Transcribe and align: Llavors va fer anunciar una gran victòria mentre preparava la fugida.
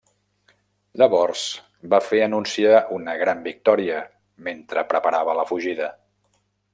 Llavors 1.01 1.43
va 1.93 1.99
fer 2.07 2.21
anunciar 2.27 2.81
una 2.97 3.15
gran 3.23 3.45
victòria 3.49 4.01
mentre 4.51 4.87
preparava 4.95 5.37
la 5.41 5.49
fugida. 5.55 5.95